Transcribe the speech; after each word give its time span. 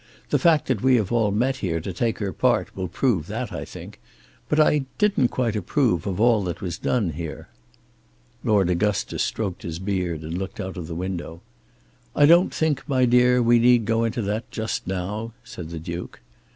The 0.31 0.39
fact 0.39 0.65
that 0.65 0.81
we 0.81 0.95
have 0.95 1.11
all 1.11 1.29
met 1.29 1.57
here 1.57 1.79
to 1.79 1.93
take 1.93 2.17
her 2.17 2.33
part 2.33 2.75
will 2.75 2.87
prove 2.87 3.27
that, 3.27 3.53
I 3.53 3.63
think. 3.63 3.99
But 4.49 4.59
I 4.59 4.85
didn't 4.97 5.27
quite 5.27 5.55
approve 5.55 6.07
of 6.07 6.19
all 6.19 6.43
that 6.45 6.59
was 6.59 6.79
done 6.79 7.11
here." 7.11 7.49
Lord 8.43 8.71
Augustus 8.71 9.21
stroked 9.21 9.61
his 9.61 9.77
beard 9.77 10.23
and 10.23 10.39
looked 10.39 10.59
out 10.59 10.75
of 10.75 10.87
the 10.87 10.95
window. 10.95 11.41
"I 12.15 12.25
don't 12.25 12.51
think, 12.51 12.81
my 12.89 13.05
dear, 13.05 13.43
we 13.43 13.59
need 13.59 13.85
go 13.85 14.03
into 14.03 14.23
that 14.23 14.49
just 14.49 14.87
now," 14.87 15.33
said 15.43 15.69
the 15.69 15.77
Duke. 15.77 16.19